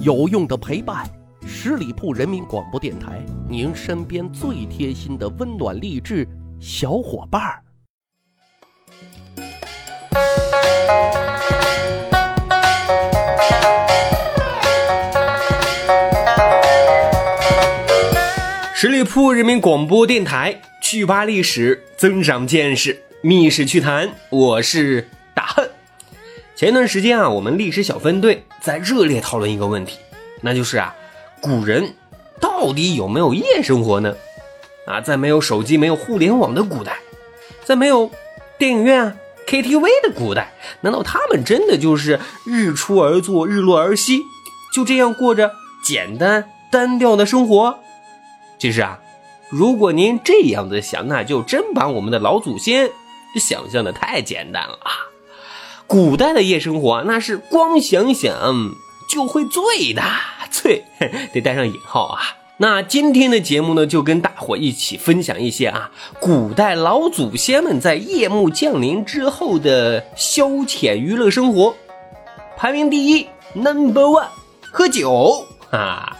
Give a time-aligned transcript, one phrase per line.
[0.00, 1.08] 有用的陪伴，
[1.46, 6.26] 十里铺人民广播电台，您身边最贴心的温暖励志
[6.58, 7.62] 小伙伴儿。
[18.74, 25.70] 十里铺人民广播电台，趣吧历史，增长见识，密室趣谈，我是大恨。
[26.56, 29.98] 前段时间啊，我们历史小分队在热烈讨论一个问题，
[30.40, 30.94] 那就是啊，
[31.40, 31.96] 古人
[32.40, 34.14] 到底有没有夜生活呢？
[34.86, 36.98] 啊，在没有手机、没有互联网的古代，
[37.64, 38.10] 在没有
[38.58, 40.52] 电影院、KTV 的古代，
[40.82, 44.22] 难道他们真的就是日出而作，日落而息，
[44.72, 45.52] 就这样过着
[45.84, 47.80] 简单单调的生活？
[48.58, 49.00] 其实啊，
[49.50, 52.90] 如果您这样子想，那就真把我们的老祖先
[53.40, 54.90] 想象的太简单了啊！
[55.86, 58.74] 古代的夜生活那是光想想
[59.08, 60.02] 就会醉的，
[60.50, 60.84] 醉
[61.32, 62.20] 得带上引号啊！
[62.58, 71.74] 那今天的节目呢，就跟大伙一起分享一些啊，古代老祖先们在夜幕降临之后的消遣娱乐生活。
[72.56, 74.28] 排名第一，Number One，
[74.70, 76.16] 喝酒啊！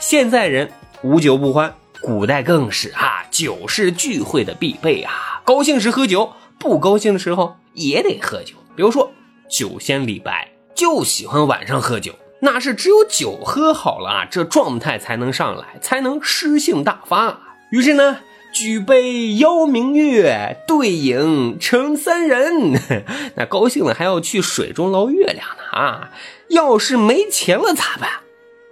[0.00, 1.74] 现在人无酒不欢。
[2.02, 5.40] 古代更是啊，酒是聚会的必备啊。
[5.44, 8.54] 高兴时喝酒，不高兴的时候也得喝酒。
[8.76, 9.12] 比如说
[9.48, 17.40] 酒仙李白就喜欢晚上喝酒，那是只有酒喝好了啊，这状态才能上来，才能诗性大发。
[17.70, 18.18] 于是呢，
[18.52, 22.72] 举杯邀明月，对影成三人。
[23.36, 26.10] 那高兴了还要去水中捞月亮呢啊！
[26.48, 28.10] 要是没钱了咋办？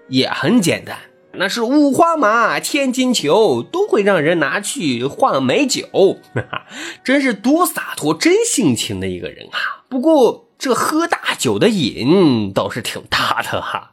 [0.09, 0.99] 也很简单。
[1.35, 6.19] 那是五花马，千金裘，都会让人拿去换美酒，
[7.03, 9.83] 真是多洒脱、真性情的一个人啊！
[9.89, 13.93] 不过这喝大酒的瘾倒是挺大的哈。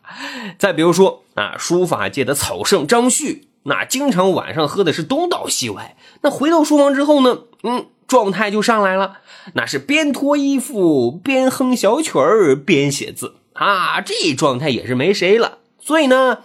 [0.57, 9.19] 再比如说啊，书法界的草圣张旭，那经常晚上喝的是东倒西歪，那回到书房之后呢，嗯，状态就上来了，
[9.53, 15.59] 那是边脱衣服边哼小曲儿边写字啊，这状态也是没谁了。
[15.79, 16.39] 所以呢。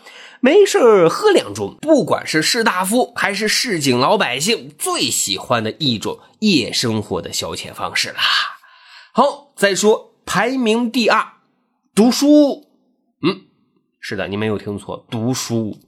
[0.44, 8.20] 没事喝两盅，不管是士大夫还是市井老百姓，最喜欢的一种夜生活的消遣方式啦。
[9.14, 11.26] 好，再说排名第二，
[11.94, 12.66] 读书。
[13.22, 13.46] 嗯，
[13.98, 15.78] 是的，你没有听错，读书。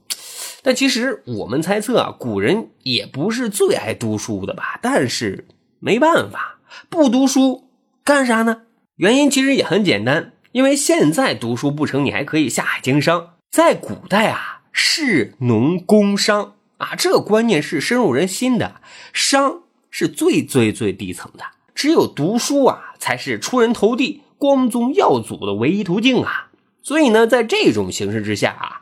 [0.63, 4.79] 但其实我们猜测啊，古人也不是最爱读书的吧？
[4.81, 5.47] 但是
[5.77, 6.57] 没办法，
[6.89, 7.69] 不读书
[8.03, 8.63] 干啥呢？
[8.95, 13.35] 原因其实也很简单，因为现在读书不成，你还可以下海经商。
[13.49, 18.81] 在古代啊，士农工商啊，这个观念是深入人心的。
[19.13, 21.43] 商是最最最低层的，
[21.73, 26.49] 只有读书啊，才是出人头地、光宗耀祖的唯一途径啊。
[26.83, 28.81] 所以呢，在这种形势之下啊，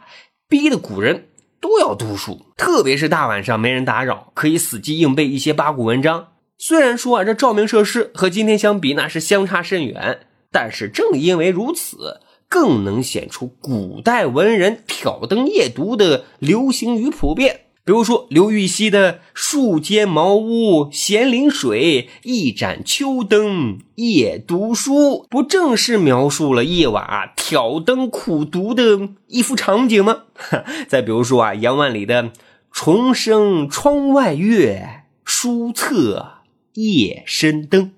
[0.49, 1.29] 逼的古人
[1.61, 6.29] 都要读书，特别是大晚上没人打扰，可以死记硬背一些八股文章。
[6.57, 12.21] 虽然说啊，这照明设施和今天相比那是相差甚远，但是正因为如此。
[12.47, 17.61] 更能显出古代文人挑灯夜读的流行与普遍。
[17.83, 30.23] 比如说刘禹锡的“树间茅屋闲临水，一盏秋灯夜读书”，不正是描述了夜晚挑灯苦读的一幅场景吗？
[30.89, 32.31] 再比如说啊杨万里的
[32.73, 36.39] “重生窗外月，书册
[36.73, 37.91] 夜深灯”。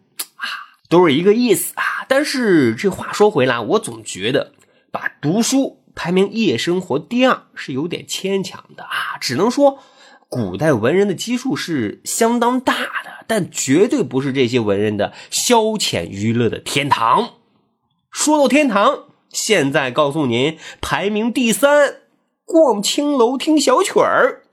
[0.89, 4.53] 都是一个意思啊，但是这话说回来，我总觉得
[4.91, 9.17] 把读书排名夜生活第二是有点牵强的啊。
[9.19, 9.79] 只能说，
[10.29, 17.33] 古代文人的基数是相当大的，但绝对不是这些文人的消遣娱乐的天堂。
[18.09, 21.97] 说到天堂，现在告诉您，排名第三，
[22.45, 24.43] 逛青楼听小曲儿。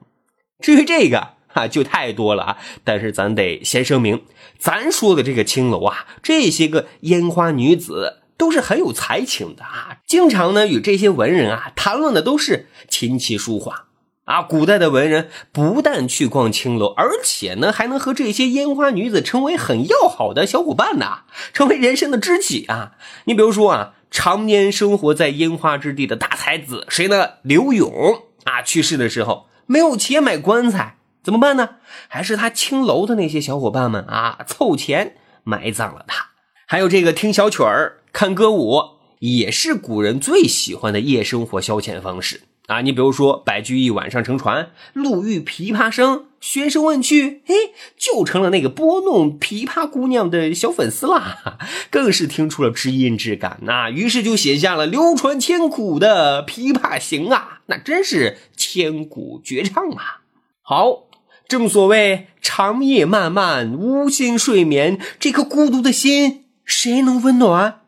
[0.60, 1.34] 至于这个。
[1.54, 2.56] 啊，就太多了啊！
[2.84, 4.22] 但是咱得先声明，
[4.58, 13.86] 咱说的这个青楼啊，这些个烟花女子都是很有才情的啊，经常呢与这些文人啊谈论的都是琴棋书画
[14.24, 14.42] 啊。
[14.42, 21.22] 古代的文人不但去逛青楼，而且呢还能和这些烟花女子成为很要好的小伙伴呐，
[21.52, 22.92] 成为人生的知己啊。
[23.26, 27.34] 你比如说啊，常年生活在烟花之地的大才子谁呢？
[27.42, 30.98] 刘永啊，去世的时候没有钱买棺材。
[31.24, 31.70] 怎么办呢？
[32.08, 36.28] 还是他青楼的那些小伙伴们啊，凑钱埋葬了他。
[36.66, 38.82] 还有这个听小曲儿、看歌舞，
[39.20, 42.42] 也是古人最喜欢的夜生活消遣方式。
[42.66, 47.54] 啊，你比如说白居易晚上乘船，路遇琵琶声，学生问去，嘿，
[47.98, 51.58] 就成了那个拨弄琵琶姑娘的小粉丝啦，
[51.90, 53.90] 更是听出了知音之感呐。
[53.90, 60.22] 于是就写下了流传千古的《琵琶行》啊，那真是千古绝唱啊。
[60.62, 61.02] 好，
[61.46, 67.80] 正所谓长夜漫漫，无心睡眠，这颗孤独的心，谁能温暖？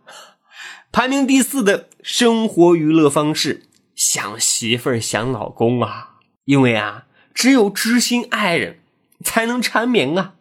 [0.93, 3.63] 排名第四的生活娱乐方式。
[3.95, 8.79] 想媳妇儿想老公啊，因为啊，只有知心爱人，
[9.25, 10.35] 才能缠绵啊。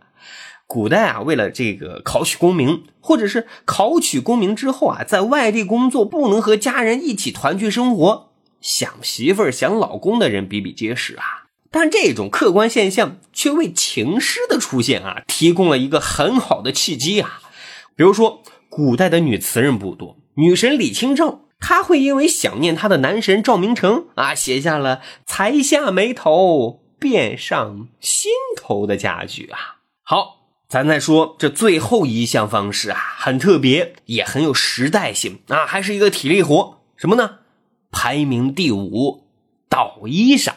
[0.67, 11.44] 古代啊，为了这个考取功名，或者是考取功名之后啊，在外地工作不能和家人一起团聚生活，想媳妇儿想老公的人比比皆是啊。
[11.77, 17.41] 但这种客观现象却为情诗的出现啊，提供了一个很好的契机啊。
[17.97, 21.41] 比如说，古代的女词人不多，女神李清照。
[21.59, 29.59] 她会因为想念她的男神赵明诚啊，写下了“才下眉头，便上心头”的佳句啊。
[30.01, 36.79] 好，咱再说这最后一项方式啊，很特别，也很有时代性啊，还是一个体力活。
[36.95, 37.39] 什么呢？
[37.91, 39.25] 排名第五，
[39.67, 40.53] 捣衣裳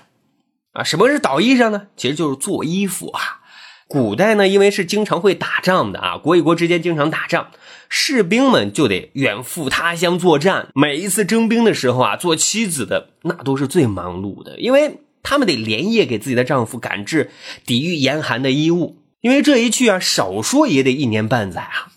[0.79, 0.85] 啊。
[0.85, 1.89] 什么是捣衣裳呢？
[1.97, 3.41] 其实就是做衣服啊。
[3.87, 7.49] 古代呢，因为是经常会打仗的啊，国与国之间经常打仗，
[7.89, 10.69] 士兵们就得远赴他乡作战。
[10.75, 17.31] 每一次征兵的时候啊，做妻子的那都是最忙碌的，因为他们得连夜给自己的丈夫赶制
[17.65, 18.99] 抵御严寒的衣物。
[19.21, 21.89] 因为这一去啊，少说也得一年半载啊。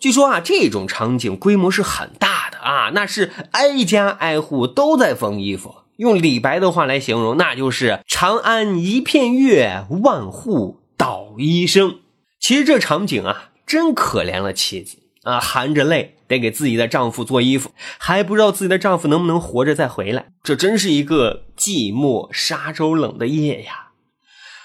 [0.00, 5.76] 据说啊，这种场景规模是很大的啊，那是挨家挨户都在缝衣服。
[5.96, 10.80] 用李白的话来形容，那就是“长安一片月，万户”。
[10.98, 11.98] 捣衣声，
[12.40, 23.90] 其实这场景啊，真可怜了妻子啊，含着泪得给自己的丈夫做衣服，还不知道自己的丈夫能不能活着再回来，这真是一个寂寞沙洲冷的夜呀。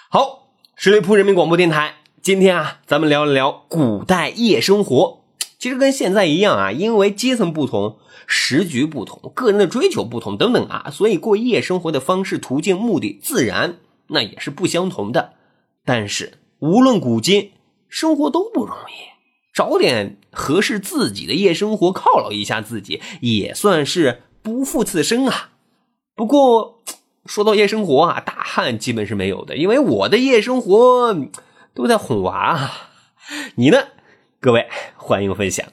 [0.09, 5.20] 好，十里铺人民广播电台，今天啊，咱们聊一聊古代夜生活。
[5.61, 13.77] 其实跟现在一样啊，因为阶层不同、时局不同、个人的追求不同等等啊，所以过夜生活的方式、途径、目的，自然
[14.07, 15.33] 那也是不相同的。
[15.85, 17.51] 但是，无论古今，
[17.87, 19.13] 生活都不容易，
[19.53, 25.51] 找点合适自己的夜生活犒劳一下自己，也算是不负此生啊。
[26.15, 26.81] 不过，
[27.27, 31.15] 说到夜生活啊，大汉基本是没有的，因为我的夜生活
[31.75, 32.71] 都在哄娃。
[33.57, 33.77] 你呢？
[34.43, 35.63] 各位，欢迎分享。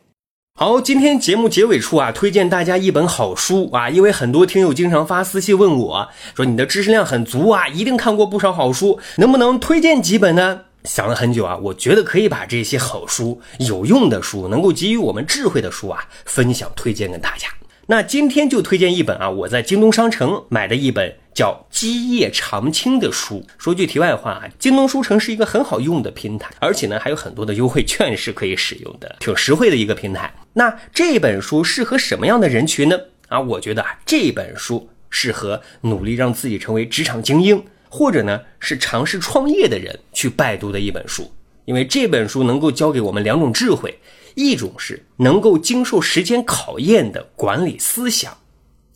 [0.55, 10.61] 好，今天节目结尾处啊，推荐大家一本好书啊，因为很多听友经常发私信问我说你的知识量很足啊，一定看过不少好书，能不能推荐几本呢？
[10.85, 17.49] 想了很久啊，我觉得可以把这些好书、有用的书、能够给予我们智慧的书啊，分享推荐给大家。
[17.87, 21.17] 那今天就推荐一本啊，我在京东商城买的一本。
[21.39, 23.47] 叫基业长青的书。
[23.59, 30.35] 说句题外话啊，京东书城是一个很好用的平台，而且呢还有很多的优惠券是可以使用的，挺实惠的一个平台。
[30.55, 32.99] 那这本书适合什么样的人群呢？
[33.29, 41.33] 啊，我觉得啊这本书适合努力让自己成为职场精英，或者呢是尝试创业的人去拜读的一本书。
[41.67, 43.97] 因为这本书能够教给我们两种智慧，
[44.35, 48.37] 一种是能够经受时间考验的管理思想，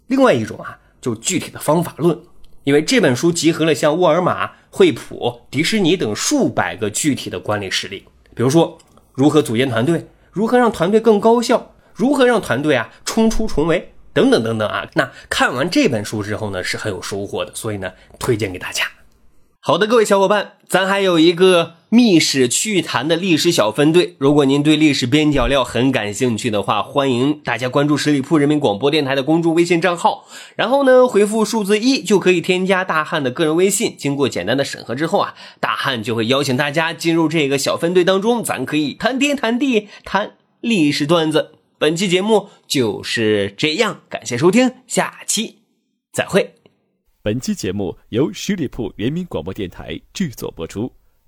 [0.09, 2.19] 另外一种啊就具体的方法论。
[2.65, 8.05] 因为这本书集合了像沃尔玛、惠普、迪士尼等数百个具体的管理实例，
[8.35, 8.79] 比如说
[9.13, 14.89] 如何组建团队，如何让团队更高效，如何让团队啊冲出重围，等等等等啊。
[14.95, 18.85] 那看完这本书之后呢，是很有收获的，所以呢，推荐给大家。
[19.61, 24.17] 好的，各位小伙伴，咱还有一个密史趣谈的历史小分队。
[24.17, 33.95] 如果您对历史边角料很感兴趣的话，欢迎大家关注十里铺人民广播电台的公众微信账号，然后呢回复数字一就可以添加大汉的个人微信。
[33.99, 41.57] 经过简单的审核之后啊，大汉就会邀请大家进入这个小分队当中，咱可以谈天谈地谈历史段子。
[41.79, 45.59] 本期节目就是这样，感谢收听，下期
[46.11, 46.55] 再会。
[47.23, 50.91] 本期节目由十里铺人民广播电台制作播出。